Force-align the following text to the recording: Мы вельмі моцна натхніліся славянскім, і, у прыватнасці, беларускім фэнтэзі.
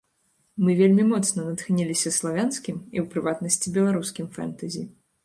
Мы 0.67 0.71
вельмі 0.79 1.03
моцна 1.09 1.43
натхніліся 1.49 2.13
славянскім, 2.17 2.79
і, 2.97 3.05
у 3.05 3.05
прыватнасці, 3.13 3.75
беларускім 3.77 4.31
фэнтэзі. 4.39 4.83